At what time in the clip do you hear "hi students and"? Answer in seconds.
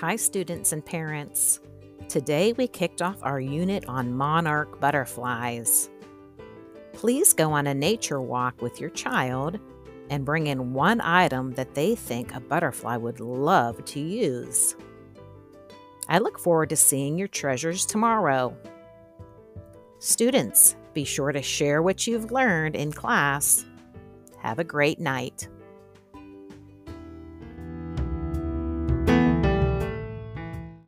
0.00-0.84